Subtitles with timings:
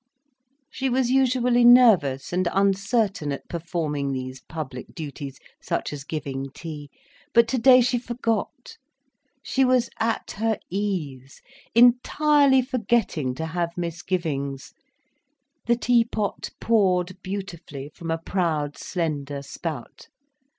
[0.71, 6.89] —"She was usually nervous and uncertain at performing these public duties, such as giving tea.
[7.35, 8.77] But today she forgot,
[9.43, 11.43] she was at her ease,
[11.75, 14.73] entirely forgetting to have misgivings.
[15.67, 20.07] The tea pot poured beautifully from a proud slender spout.